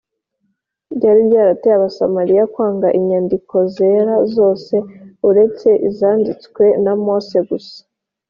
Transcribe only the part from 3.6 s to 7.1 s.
zera zose uretse izanditswe na